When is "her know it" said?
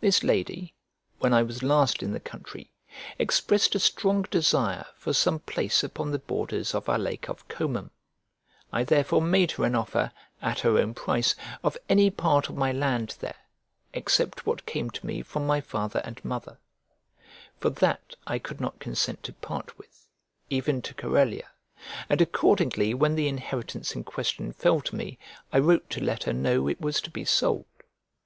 26.24-26.80